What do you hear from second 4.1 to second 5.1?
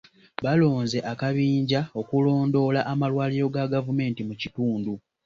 mu kitundu.